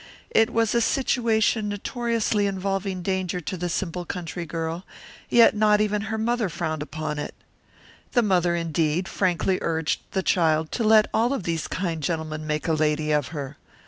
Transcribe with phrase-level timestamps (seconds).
[0.31, 4.83] It was a situation notoriously involving danger to the simple country girl,
[5.29, 7.35] yet not even her mother frowned upon it.
[8.13, 12.67] The mother, indeed, frankly urged the child to let all of these kind gentlemen make
[12.67, 13.57] a lady of her.